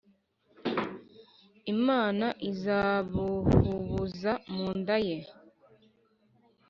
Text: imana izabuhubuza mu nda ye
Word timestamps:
imana 1.73 2.27
izabuhubuza 2.49 4.31
mu 4.53 4.67
nda 4.79 4.97
ye 5.07 5.17